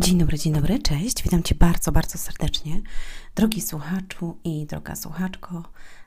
[0.00, 1.22] Dzień dobry, dzień dobry, cześć.
[1.22, 2.80] Witam Cię bardzo, bardzo serdecznie.
[3.34, 5.62] Drogi słuchaczu i droga słuchaczko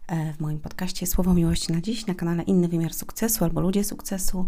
[0.08, 3.84] e, w moim podcaście Słowo Miłości na dziś na kanale Inny Wymiar Sukcesu albo Ludzie
[3.84, 4.48] Sukcesu.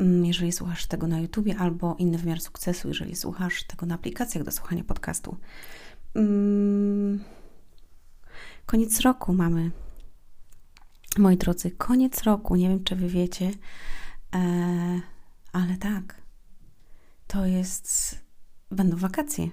[0.00, 4.44] Mm, jeżeli słuchasz tego na YouTubie, albo Inny Wymiar Sukcesu, jeżeli słuchasz tego na aplikacjach
[4.44, 5.36] do słuchania podcastu.
[6.14, 7.24] Mm,
[8.66, 9.70] koniec roku mamy.
[11.18, 12.56] Moi drodzy, koniec roku.
[12.56, 13.50] Nie wiem, czy Wy wiecie,
[14.34, 15.00] e,
[15.52, 16.22] ale tak.
[17.26, 18.27] To jest
[18.70, 19.48] będą wakacje.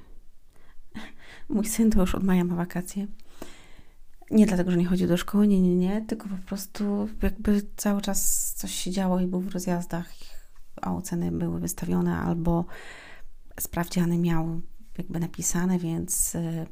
[1.49, 3.07] Mój syn to już od maja ma wakacje.
[4.31, 8.01] Nie dlatego, że nie chodzi do szkoły, nie, nie, nie, tylko po prostu jakby cały
[8.01, 10.09] czas coś się działo i był w rozjazdach,
[10.81, 12.65] a oceny były wystawione albo
[13.59, 14.61] sprawdziany miał
[14.97, 16.65] jakby napisane, więc y,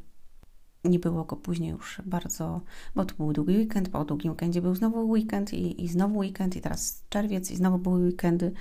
[0.83, 2.61] nie było go później już bardzo,
[2.95, 6.55] bo to był długi weekend, po długim weekendzie był znowu weekend i, i znowu weekend
[6.55, 8.51] i teraz czerwiec i znowu były weekendy.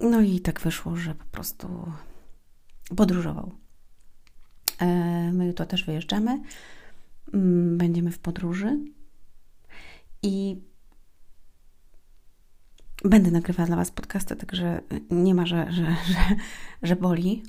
[0.00, 1.92] No i tak wyszło, że po prostu
[2.96, 3.52] podróżował.
[4.78, 4.86] E,
[5.32, 6.40] my jutro też wyjeżdżamy.
[7.34, 8.78] Mm, będziemy w podróży
[10.22, 10.56] i
[13.04, 14.80] będę nagrywała dla Was podcasty, także
[15.10, 16.36] nie ma, że, że, że,
[16.82, 17.42] że boli.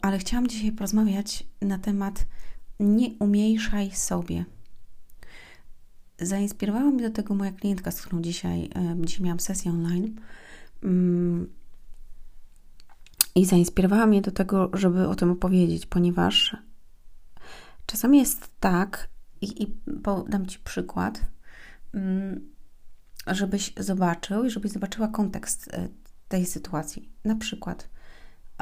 [0.00, 2.26] Ale chciałam dzisiaj porozmawiać na temat
[2.80, 4.44] nie umniejszaj sobie.
[6.18, 10.20] Zainspirowała mnie do tego moja klientka, z którą dzisiaj, dzisiaj miałam sesję online.
[10.82, 11.46] Um,
[13.34, 16.56] i zainspirowała mnie do tego, żeby o tym opowiedzieć, ponieważ
[17.86, 19.08] czasami jest tak,
[19.40, 19.66] i, i
[20.02, 21.20] podam Ci przykład,
[21.94, 22.52] mm,
[23.26, 25.88] żebyś zobaczył i żebyś zobaczyła kontekst e,
[26.28, 27.08] tej sytuacji.
[27.24, 27.88] Na przykład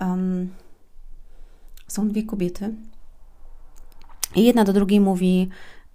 [0.00, 0.50] um,
[1.86, 2.74] są dwie kobiety
[4.34, 5.48] i jedna do drugiej mówi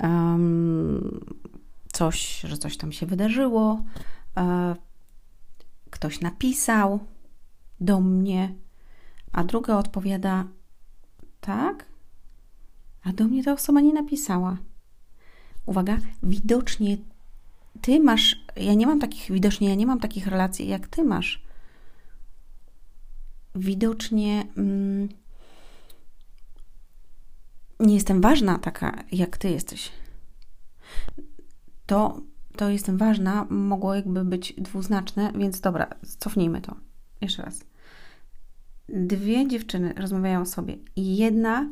[0.04, 1.26] um,
[1.94, 3.84] coś, że coś tam się wydarzyło,
[4.38, 4.76] e,
[5.90, 7.00] ktoś napisał
[7.80, 8.56] do mnie,
[9.32, 10.46] a druga odpowiada:
[11.42, 11.86] Tak,
[13.04, 14.58] a do mnie ta osoba nie napisała.
[15.66, 16.98] Uwaga, widocznie
[17.82, 21.42] ty masz, ja nie mam takich, widocznie ja nie mam takich relacji, jak ty masz.
[23.56, 25.10] Widocznie mm,
[27.80, 29.92] nie jestem ważna taka, jak ty jesteś.
[31.86, 32.22] To,
[32.56, 35.88] to jestem ważna, mogło jakby być dwuznaczne, więc dobra,
[36.20, 36.76] cofnijmy to.
[37.22, 37.67] Jeszcze raz
[38.90, 41.70] dwie dziewczyny rozmawiają sobie i jedna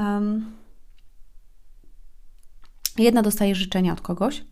[0.00, 0.52] um,
[2.98, 4.44] jedna dostaje życzenia od kogoś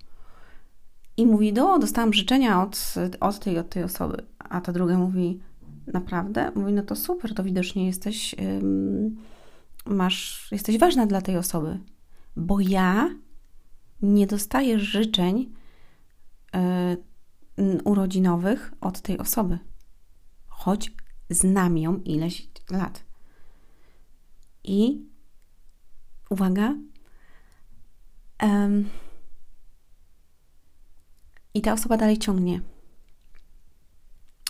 [1.16, 5.40] i mówi, do, dostałam życzenia od, od tej od tej osoby, a ta druga mówi,
[5.86, 6.52] naprawdę?
[6.54, 9.16] Mówi, no to super, to widocznie jesteś um,
[9.86, 11.78] masz, jesteś ważna dla tej osoby,
[12.36, 13.10] bo ja
[14.02, 15.52] nie dostaję życzeń
[17.58, 19.58] y, urodzinowych od tej osoby.
[20.46, 20.92] Choć
[21.30, 23.04] znam ją ileś lat.
[24.64, 25.06] I
[26.30, 26.74] uwaga,
[28.42, 28.88] um,
[31.54, 32.60] i ta osoba dalej ciągnie,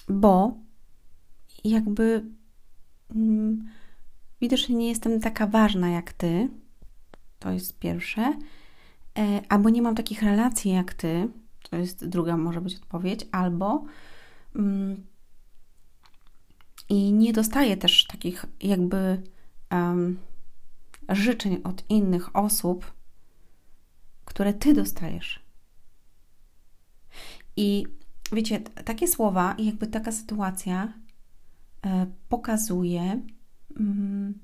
[0.08, 0.56] bo
[1.64, 2.24] jakby
[3.10, 3.68] mm,
[4.40, 6.48] widocznie nie jestem taka ważna jak ty.
[7.38, 8.38] To jest pierwsze.
[9.18, 11.28] E, albo nie mam takich relacji jak ty.
[11.70, 13.26] To jest druga, może być odpowiedź.
[13.32, 13.84] Albo
[14.56, 15.06] mm,
[16.88, 19.22] i nie dostaję też takich jakby
[19.70, 20.18] um,
[21.08, 22.92] życzeń od innych osób,
[24.24, 25.40] które ty dostajesz.
[27.56, 27.86] I
[28.32, 30.92] wiecie, takie słowa i jakby taka sytuacja
[31.86, 33.20] e, pokazuje.
[33.80, 34.38] Mm,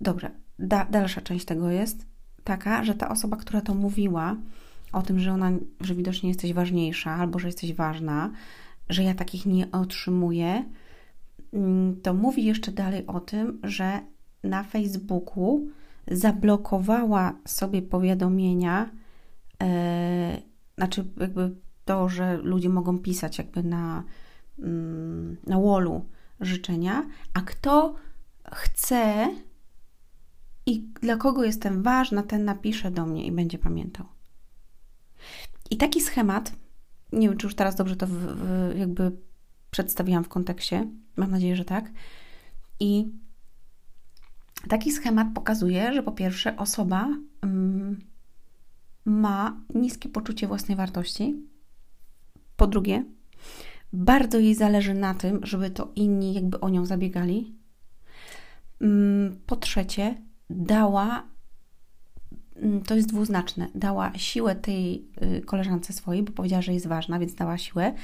[0.00, 2.06] dobrze, da, dalsza część tego jest
[2.44, 4.36] taka, że ta osoba, która to mówiła
[4.92, 8.30] o tym, że ona, że widocznie jesteś ważniejsza albo że jesteś ważna,
[8.88, 10.64] że ja takich nie otrzymuję,
[12.02, 14.00] to mówi jeszcze dalej o tym, że
[14.44, 15.66] na Facebooku
[16.10, 18.90] zablokowała sobie powiadomienia,
[19.60, 19.66] yy,
[20.78, 24.04] znaczy jakby to, że ludzie mogą pisać jakby na,
[24.58, 24.66] yy,
[25.46, 26.06] na wallu
[26.40, 27.94] życzenia, a kto
[28.52, 29.28] chce
[30.66, 34.06] i dla kogo jestem ważna, ten napisze do mnie i będzie pamiętał.
[35.70, 36.52] I taki schemat,
[37.12, 39.12] nie wiem, czy już teraz dobrze to w, w, jakby
[39.70, 40.86] przedstawiłam w kontekście,
[41.20, 41.90] Mam nadzieję, że tak.
[42.80, 43.12] I
[44.68, 47.08] taki schemat pokazuje, że po pierwsze osoba
[47.42, 48.00] mm,
[49.04, 51.36] ma niskie poczucie własnej wartości.
[52.56, 53.04] Po drugie,
[53.92, 57.54] bardzo jej zależy na tym, żeby to inni jakby o nią zabiegali.
[58.80, 60.14] Mm, po trzecie,
[60.50, 61.28] dała,
[62.56, 67.18] mm, to jest dwuznaczne, dała siłę tej y, koleżance swojej, bo powiedziała, że jest ważna,
[67.18, 67.94] więc dała siłę,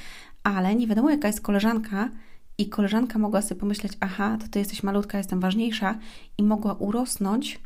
[0.47, 2.09] ale nie wiadomo, jaka jest koleżanka,
[2.57, 5.99] I koleżanka mogła sobie pomyśleć, aha, to ty jesteś malutka, jestem ważniejsza
[6.37, 7.59] i mogła urosnąć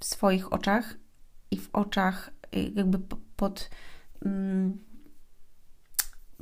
[0.00, 0.96] w swoich oczach
[1.50, 2.98] i w oczach y, jakby
[3.36, 3.70] pod...
[4.24, 4.78] Mm,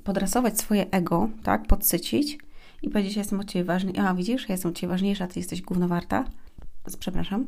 [0.04, 2.38] podrasować swoje ego, tak, podsycić
[2.82, 3.92] i powiedzieć, ja jestem od Ciebie ważny.
[4.00, 6.24] A, widzisz, ja jestem od Ciebie ważniejsza, Ty jesteś głównowarta.
[6.98, 7.46] Przepraszam,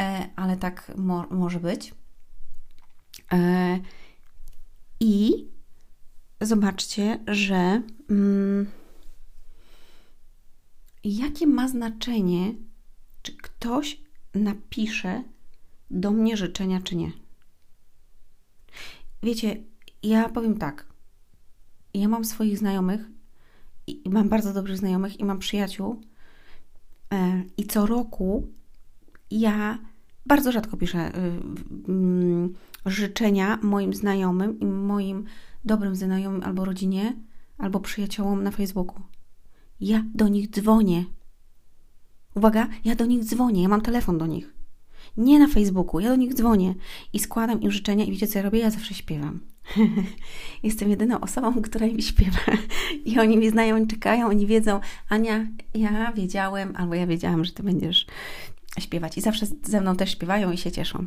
[0.00, 1.94] e, ale tak mo może być.
[3.32, 3.78] E,
[5.00, 5.46] I
[6.40, 8.66] zobaczcie, że mm,
[11.04, 12.54] jakie ma znaczenie,
[13.22, 14.00] czy ktoś
[14.34, 15.22] napisze
[15.90, 17.12] do mnie życzenia, czy nie.
[19.22, 19.56] Wiecie,
[20.02, 20.86] ja powiem tak.
[21.94, 23.00] Ja mam swoich znajomych
[23.86, 26.00] i mam bardzo dobrych znajomych i mam przyjaciół.
[27.12, 28.48] E, I co roku
[29.30, 29.78] ja
[30.26, 31.40] bardzo rzadko piszę y,
[31.88, 32.54] mm,
[32.86, 35.24] życzenia moim znajomym i moim
[35.64, 37.16] dobrym znajomym albo rodzinie,
[37.58, 39.00] albo przyjaciołom na Facebooku.
[39.80, 41.04] Ja do nich dzwonię.
[42.34, 44.54] Uwaga, ja do nich dzwonię, ja mam telefon do nich.
[45.16, 46.74] Nie na Facebooku, ja do nich dzwonię
[47.12, 48.58] i składam im życzenia i wiecie co ja robię?
[48.58, 49.40] Ja zawsze śpiewam.
[50.62, 52.38] Jestem jedyną osobą, która mi śpiewa.
[53.04, 57.52] I oni mnie znają, oni czekają, oni wiedzą, Ania, ja wiedziałem, albo ja wiedziałam, że
[57.52, 58.06] ty będziesz
[58.78, 59.18] śpiewać.
[59.18, 61.06] I zawsze ze mną też śpiewają i się cieszą.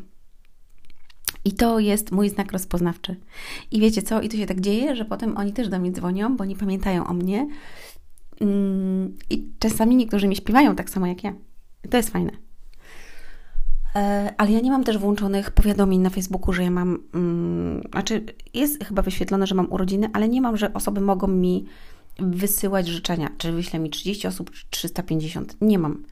[1.45, 3.15] I to jest mój znak rozpoznawczy.
[3.71, 4.21] I wiecie co?
[4.21, 7.07] I to się tak dzieje, że potem oni też do mnie dzwonią, bo oni pamiętają
[7.07, 7.47] o mnie.
[8.41, 11.33] Mm, I czasami niektórzy mi śpiewają tak samo jak ja.
[11.89, 12.31] To jest fajne.
[13.95, 16.99] E, ale ja nie mam też włączonych powiadomień na Facebooku, że ja mam.
[17.13, 21.65] Mm, znaczy, jest chyba wyświetlone, że mam urodziny, ale nie mam, że osoby mogą mi
[22.19, 23.29] wysyłać życzenia.
[23.37, 25.57] Czy wyśle mi 30 osób, czy 350.
[25.61, 26.03] Nie mam.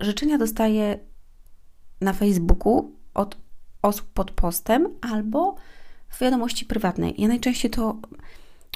[0.00, 0.98] Życzenia dostaję
[2.00, 3.36] na Facebooku od
[3.82, 5.56] osób pod postem albo
[6.08, 7.14] w wiadomości prywatnej.
[7.18, 7.96] Ja najczęściej to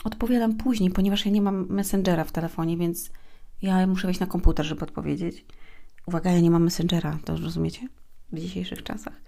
[0.04, 3.10] odpowiadam później, ponieważ ja nie mam Messengera w telefonie, więc
[3.62, 5.44] ja muszę wejść na komputer, żeby odpowiedzieć.
[6.06, 7.88] Uwaga, ja nie mam Messengera, to rozumiecie?
[8.34, 9.20] w dzisiejszych czasach.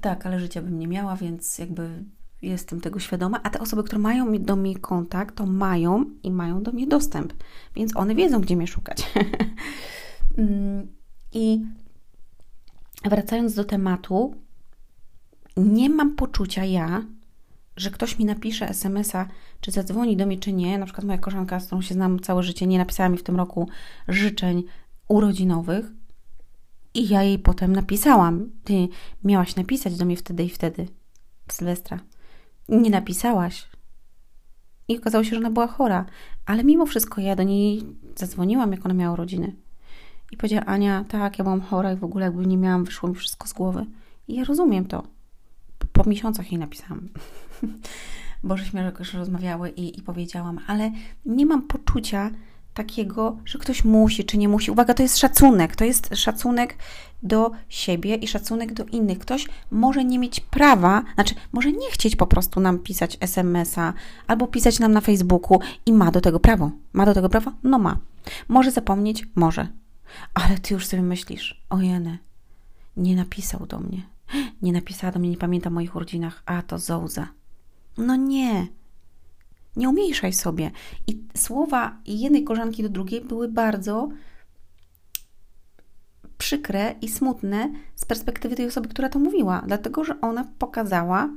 [0.00, 2.04] Tak, ale życia bym nie miała, więc jakby
[2.42, 6.62] jestem tego świadoma, a te osoby, które mają do mnie kontakt, to mają i mają
[6.62, 7.32] do mnie dostęp,
[7.76, 9.06] więc one wiedzą, gdzie mnie szukać.
[10.38, 10.86] Mm,
[11.32, 11.60] I
[13.10, 14.34] wracając do tematu,
[15.56, 17.04] nie mam poczucia ja,
[17.76, 19.28] że ktoś mi napisze SMS-a,
[19.60, 20.78] czy zadzwoni do mnie, czy nie.
[20.78, 23.36] Na przykład moja koleżanka, z którą się znam całe życie, nie napisała mi w tym
[23.36, 23.68] roku
[24.08, 24.64] życzeń
[25.08, 25.86] urodzinowych,
[26.94, 28.50] i ja jej potem napisałam.
[28.64, 28.88] Ty
[29.24, 30.88] miałaś napisać do mnie wtedy i wtedy,
[31.48, 32.00] w Sylwestra.
[32.68, 33.68] Nie napisałaś.
[34.88, 36.06] I okazało się, że ona była chora.
[36.46, 37.82] Ale mimo wszystko ja do niej
[38.16, 39.56] zadzwoniłam, jak ona miała urodziny.
[40.32, 43.14] I powiedziała, Ania, tak, ja byłam chora i w ogóle jakby nie miałam, wyszło mi
[43.14, 43.86] wszystko z głowy.
[44.28, 45.02] I ja rozumiem to.
[45.92, 47.08] Po, miesiącach jej napisałam.
[48.44, 50.90] Bo żeśmy jakoś rozmawiały i, i powiedziałam, ale
[51.26, 52.30] nie mam poczucia,
[52.74, 54.70] takiego, że ktoś musi czy nie musi.
[54.70, 55.76] Uwaga, to jest szacunek.
[55.76, 56.76] To jest szacunek
[57.22, 59.18] do siebie i szacunek do innych.
[59.18, 63.92] Ktoś może nie mieć prawa, znaczy może nie chcieć po prostu nam pisać SMS-a
[64.26, 66.70] albo pisać nam na Facebooku i ma do tego prawo.
[66.92, 67.52] Ma do tego prawo?
[67.62, 67.96] No ma.
[68.48, 69.26] Może zapomnieć?
[69.34, 69.81] Może.
[70.34, 72.18] Ale ty już sobie myślisz, ojene,
[72.96, 74.02] nie napisał do mnie.
[74.62, 76.42] Nie napisała do mnie, nie pamięta o moich urodzinach.
[76.46, 77.28] A, to Zouza.
[77.98, 78.66] No nie.
[79.76, 80.70] Nie umniejszaj sobie.
[81.06, 84.08] I słowa jednej koleżanki do drugiej były bardzo
[86.38, 91.28] przykre i smutne z perspektywy tej osoby, która to mówiła, dlatego że ona pokazała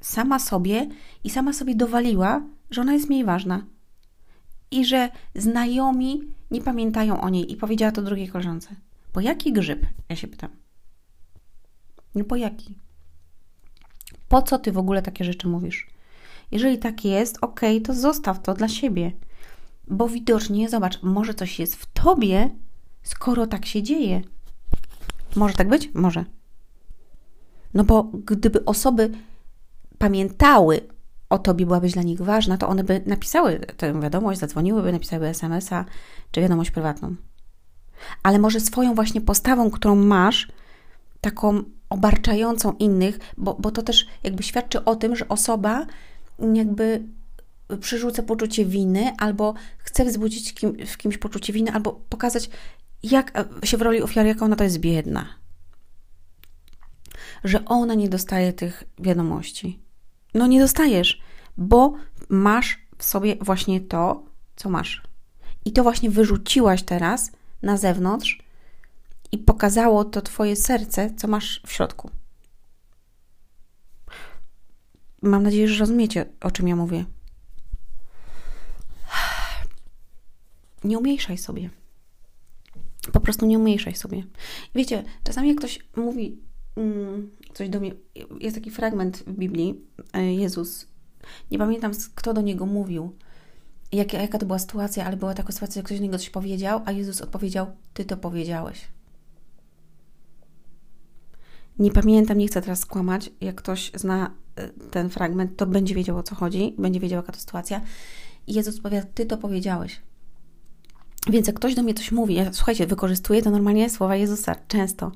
[0.00, 0.88] sama sobie
[1.24, 3.64] i sama sobie dowaliła, że ona jest mniej ważna
[4.74, 8.76] i że znajomi nie pamiętają o niej i powiedziała to drugiej koleżance.
[9.12, 9.86] Po jaki grzyb?
[10.08, 10.50] Ja się pytam.
[12.14, 12.78] No po jaki?
[14.28, 15.86] Po co ty w ogóle takie rzeczy mówisz?
[16.50, 19.12] Jeżeli tak jest, ok, to zostaw to dla siebie.
[19.88, 22.50] Bo widocznie, zobacz, może coś jest w tobie,
[23.02, 24.22] skoro tak się dzieje.
[25.36, 25.90] Może tak być?
[25.94, 26.24] Może.
[27.74, 29.10] No bo gdyby osoby
[29.98, 30.80] pamiętały
[31.34, 35.84] o tobie, byłabyś dla nich ważna, to one by napisały tę wiadomość, zadzwoniłyby, napisały SMS-a
[36.30, 37.14] czy wiadomość prywatną.
[38.22, 40.48] Ale może swoją właśnie postawą, którą masz,
[41.20, 45.86] taką obarczającą innych, bo, bo to też jakby świadczy o tym, że osoba
[46.54, 47.02] jakby
[47.80, 52.50] przyrzucę poczucie winy, albo chcę wzbudzić kim, w kimś poczucie winy, albo pokazać,
[53.02, 55.26] jak e, się w roli ofiary, jak ona to jest biedna.
[57.44, 59.83] Że ona nie dostaje tych wiadomości.
[60.34, 61.20] No nie dostajesz,
[61.56, 61.94] bo
[62.28, 64.24] masz w sobie właśnie to,
[64.56, 65.02] co masz.
[65.64, 68.38] I to właśnie wyrzuciłaś teraz na zewnątrz
[69.32, 72.10] i pokazało to Twoje serce, co masz w środku.
[75.22, 77.04] Mam nadzieję, że rozumiecie, o czym ja mówię.
[80.84, 81.70] nie umniejszaj sobie.
[83.12, 84.24] Po prostu nie umniejszaj sobie.
[84.74, 86.38] Wiecie, czasami jak ktoś mówi
[87.54, 87.92] coś do mnie,
[88.40, 89.80] jest taki fragment w Biblii,
[90.12, 90.86] e, Jezus,
[91.50, 93.16] nie pamiętam kto do niego mówił,
[93.92, 96.80] jak, jaka to była sytuacja, ale była taka sytuacja, że ktoś do niego coś powiedział,
[96.84, 98.88] a Jezus odpowiedział, Ty to powiedziałeś.
[101.78, 103.30] Nie pamiętam, nie chcę teraz skłamać.
[103.40, 107.32] Jak ktoś zna e, ten fragment, to będzie wiedział o co chodzi, będzie wiedział, jaka
[107.32, 107.80] to sytuacja.
[108.46, 110.00] I Jezus powie, Ty to powiedziałeś.
[111.30, 115.12] Więc jak ktoś do mnie coś mówi, ja, słuchajcie, wykorzystuję to normalnie słowa Jezusa często.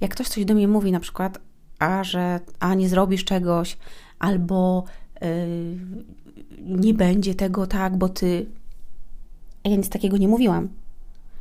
[0.00, 1.38] Jak ktoś coś do mnie mówi, na przykład,
[1.78, 3.78] a że a nie zrobisz czegoś,
[4.18, 4.84] albo
[5.20, 5.28] yy,
[6.58, 8.46] nie będzie tego tak, bo ty.
[9.64, 10.68] A ja nic takiego nie mówiłam.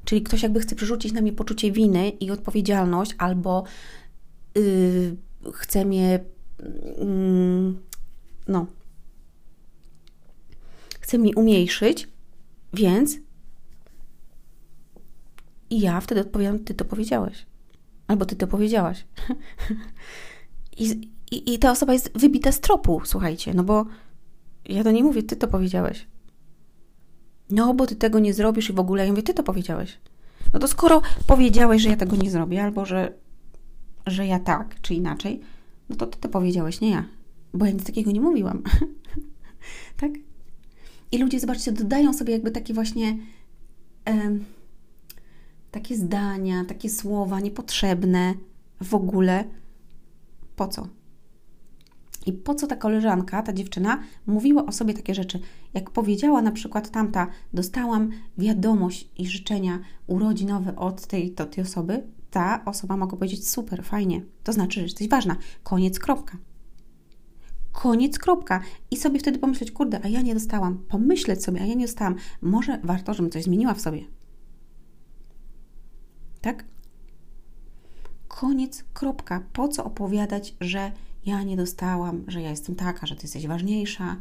[0.05, 3.63] Czyli ktoś jakby chce przerzucić na mnie poczucie winy i odpowiedzialność, albo
[4.55, 5.15] yy,
[5.53, 6.19] chce mnie.
[6.59, 7.73] Yy,
[8.47, 8.65] no.
[10.99, 12.07] Chce mi umniejszyć,
[12.73, 13.17] więc
[15.69, 17.45] i ja wtedy odpowiadam, ty to powiedziałeś.
[18.07, 19.05] Albo ty to powiedziałaś.
[20.77, 23.85] I, i, I ta osoba jest wybita z tropu, słuchajcie, no bo
[24.65, 26.07] ja do niej mówię, ty to powiedziałeś.
[27.49, 29.97] No, bo ty tego nie zrobisz i w ogóle ja mówię, ty to powiedziałeś.
[30.53, 33.13] No to skoro powiedziałeś, że ja tego nie zrobię, albo że,
[34.05, 35.41] że ja tak, czy inaczej,
[35.89, 37.05] no to ty to powiedziałeś, nie ja.
[37.53, 38.63] Bo ja nic takiego nie mówiłam.
[40.01, 40.11] tak?
[41.11, 43.17] I ludzie, zobaczcie, dodają sobie jakby takie właśnie
[45.71, 48.33] takie zdania, takie słowa niepotrzebne
[48.81, 49.43] w ogóle.
[50.55, 50.87] Po co?
[52.25, 55.39] I po co ta koleżanka, ta dziewczyna mówiła o sobie takie rzeczy?
[55.73, 62.03] Jak powiedziała na przykład tamta, dostałam wiadomość i życzenia urodzinowe od tej, to, tej osoby,
[62.31, 64.21] ta osoba mogła powiedzieć super, fajnie.
[64.43, 65.35] To znaczy, że jesteś ważna.
[65.63, 66.37] Koniec, kropka.
[67.71, 68.61] Koniec, kropka.
[68.91, 70.77] I sobie wtedy pomyśleć, kurde, a ja nie dostałam.
[70.87, 72.15] Pomyśleć sobie, a ja nie dostałam.
[72.41, 74.18] Może warto, żebym coś zmieniła w sobie.
[76.41, 76.65] Tak?
[78.27, 79.43] Koniec, kropka.
[79.53, 80.91] Po co opowiadać, że
[81.25, 84.17] ja nie dostałam, że ja jestem taka, że ty jesteś ważniejsza,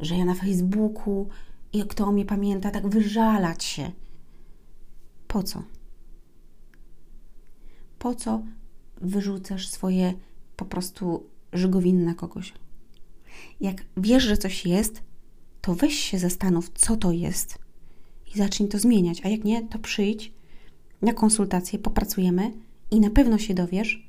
[0.00, 1.28] że ja na Facebooku
[1.72, 3.92] i kto o mnie pamięta, tak wyżalać się.
[5.28, 5.62] Po co?
[7.98, 8.42] Po co
[9.00, 10.14] wyrzucasz swoje
[10.56, 12.52] po prostu żygowiny na kogoś?
[13.60, 15.02] Jak wiesz, że coś jest,
[15.60, 17.58] to weź się zastanów, co to jest
[18.34, 19.24] i zacznij to zmieniać.
[19.24, 20.32] A jak nie, to przyjdź
[21.02, 22.52] na konsultację, popracujemy
[22.90, 24.08] i na pewno się dowiesz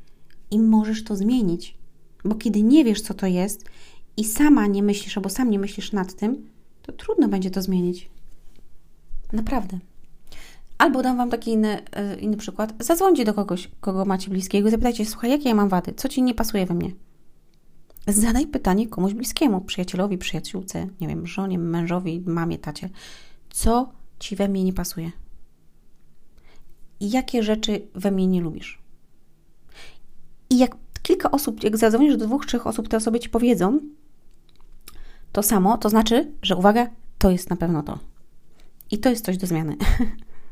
[0.52, 1.78] i możesz to zmienić.
[2.26, 3.66] Bo kiedy nie wiesz, co to jest
[4.18, 6.50] i sama nie myślisz, albo sam nie myślisz nad tym,
[6.82, 8.10] to trudno będzie to zmienić.
[9.34, 9.80] Naprawdę.
[10.78, 12.74] Albo dam Wam taki inny, e, inny przykład.
[12.80, 15.94] Zadzwońcie do kogoś, kogo macie bliskiego i zapytajcie, słuchaj, jakie ja mam wady?
[15.94, 16.92] Co Ci nie pasuje we mnie?
[18.08, 22.90] Zadaj pytanie komuś bliskiemu, przyjacielowi, przyjaciółce, nie wiem, żonie, mężowi, mamie, tacie.
[23.50, 25.12] Co Ci we mnie nie pasuje?
[27.02, 28.82] Jakie rzeczy we mnie nie lubisz.
[30.50, 33.80] I jak kilka osób, jak zadzwonisz do dwóch, trzech osób, te osoby ci powiedzą
[35.32, 38.00] to samo, to znaczy, że uwaga, to jest na pewno to.
[38.92, 39.76] I to jest coś do zmiany.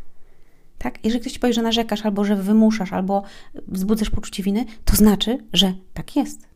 [0.77, 1.05] tak?
[1.05, 3.23] Jeżeli ktoś ci powie, że narzekasz, albo że wymuszasz, albo
[3.67, 6.47] wzbudzasz poczucie winy, to znaczy, że tak jest.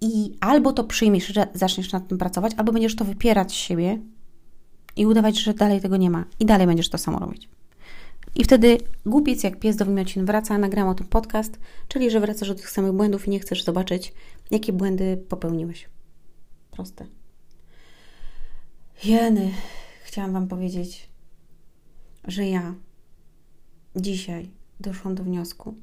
[0.00, 3.98] I albo to przyjmiesz, że zaczniesz nad tym pracować, albo będziesz to wypierać z siebie
[4.96, 6.24] i udawać, że dalej tego nie ma.
[6.40, 7.48] I dalej będziesz to samo robić.
[8.34, 12.48] I wtedy głupiec jak pies do wymiocin wraca, nagram o tym podcast, czyli że wracasz
[12.48, 14.14] do tych samych błędów i nie chcesz zobaczyć,
[14.50, 15.88] jakie błędy popełniłeś.
[16.70, 17.06] Proste.
[19.04, 19.50] Jeny,
[20.04, 21.08] chciałam Wam powiedzieć,
[22.24, 22.74] że ja
[23.96, 24.50] dzisiaj
[24.80, 25.74] doszłam do wniosku,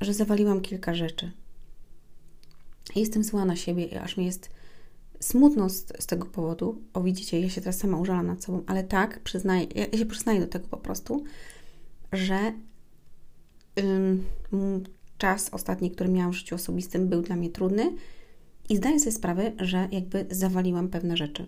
[0.00, 1.32] że zawaliłam kilka rzeczy.
[2.96, 4.50] Jestem zła na siebie, aż mi jest
[5.20, 6.82] smutno z, z, tego powodu.
[6.94, 10.40] O, widzicie, ja się teraz sama użalam nad sobą, ale tak, przyznaję, ja się przyznaję
[10.40, 11.24] do tego po prostu,
[12.12, 12.52] że
[13.78, 14.24] ym,
[15.18, 17.92] czas ostatni, który miałam w życiu osobistym, był dla mnie trudny
[18.68, 21.46] i zdaję sobie sprawę, że jakby zawaliłam pewne rzeczy.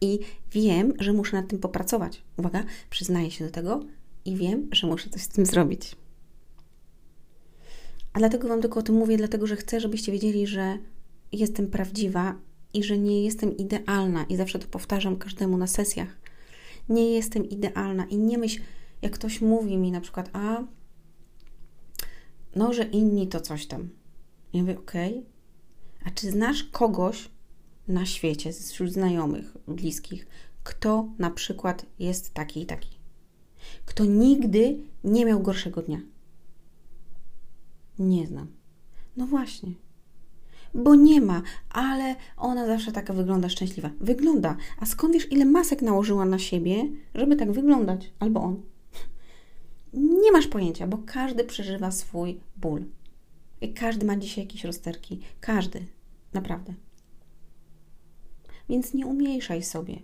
[0.00, 0.18] I
[0.52, 2.22] wiem, że muszę nad tym popracować.
[2.36, 3.84] Uwaga, przyznaję się do tego
[4.24, 5.96] i wiem, że muszę coś z tym zrobić.
[8.12, 10.78] A dlatego Wam tylko o tym mówię, dlatego że chcę, żebyście wiedzieli, że
[11.32, 12.34] jestem prawdziwa
[12.74, 16.18] i że nie jestem idealna i zawsze to powtarzam każdemu na sesjach.
[16.88, 18.60] Nie jestem idealna i nie myśl,
[19.02, 20.64] jak ktoś mówi mi na przykład, a
[22.56, 23.88] no, że inni to coś tam.
[24.52, 25.24] Ja mówię, okej, okay.
[26.04, 27.30] a czy znasz kogoś
[27.88, 30.26] na świecie, wśród znajomych, bliskich,
[30.62, 32.98] kto na przykład jest taki i taki?
[33.84, 36.00] Kto nigdy nie miał gorszego dnia?
[37.98, 38.52] Nie znam.
[39.16, 39.72] No właśnie.
[40.74, 43.90] Bo nie ma, ale ona zawsze taka wygląda szczęśliwa.
[44.00, 44.56] Wygląda.
[44.78, 46.84] A skąd wiesz, ile masek nałożyła na siebie,
[47.14, 48.12] żeby tak wyglądać?
[48.18, 48.62] Albo on.
[49.92, 52.84] Nie masz pojęcia, bo każdy przeżywa swój ból.
[53.60, 55.20] I każdy ma dzisiaj jakieś rozterki.
[55.40, 55.86] Każdy.
[56.32, 56.74] Naprawdę.
[58.68, 59.98] Więc nie umniejszaj sobie.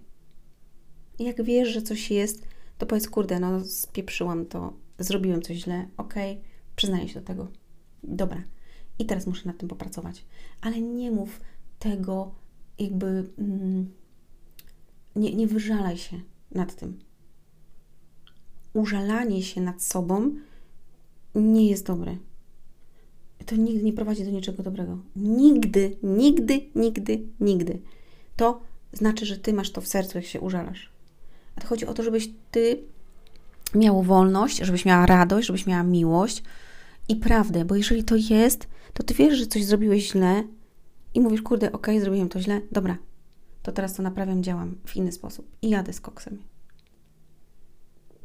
[1.19, 2.47] Jak wiesz, że coś jest,
[2.79, 6.45] to powiedz, kurde, no spieprzyłam to, zrobiłem coś źle, okej, okay,
[6.77, 7.49] przyznaję się do tego.
[8.03, 8.43] Dobra.
[8.99, 10.25] I teraz muszę nad tym popracować.
[10.61, 11.41] Ale nie mów
[11.79, 12.35] tego
[12.79, 13.07] jakby...
[13.39, 13.91] Mm,
[15.17, 16.21] nie, nie wyżalaj się
[16.51, 16.99] nad tym.
[18.73, 20.35] Użalanie się nad sobą
[21.35, 22.17] nie jest dobre.
[23.47, 24.99] To nigdy nie prowadzi do niczego dobrego.
[25.17, 27.79] Nigdy, nigdy, nigdy, nigdy.
[28.37, 28.61] To
[28.93, 30.91] znaczy, że ty masz to w sercu, jak się użalasz.
[31.57, 32.83] A to chodzi o to, żebyś ty
[33.75, 36.43] miał wolność, żebyś miała radość, żebyś miała miłość
[37.09, 40.43] i prawdę, bo jeżeli to jest, to ty wiesz, że coś zrobiłeś źle
[41.15, 42.97] i mówisz, kurde, okay, zrobiłem to źle, dobra,
[43.63, 46.39] to teraz to naprawiam, działam w inny sposób i jadę z koksem.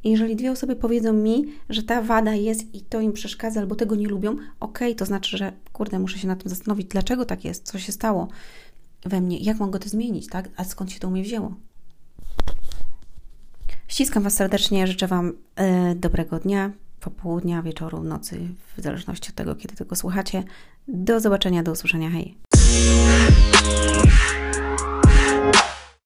[0.03, 3.95] Jeżeli dwie osoby powiedzą mi, że ta wada jest i to im przeszkadza albo tego
[3.95, 7.65] nie lubią, okay, to znaczy, że kurde, muszę się nad tym zastanowić, dlaczego tak jest,
[7.65, 8.27] co się stało
[9.05, 10.49] we mnie, jak mogę to zmienić, tak?
[10.55, 11.55] A skąd się to u mnie wzięło?
[13.87, 18.39] Ściskam Was serdecznie, życzę Wam e, dobrego dnia, popołudnia, wieczoru, nocy,
[18.77, 20.43] w zależności od tego, kiedy tego słuchacie.
[20.87, 22.09] Do zobaczenia, do usłyszenia.
[22.09, 22.37] Hej!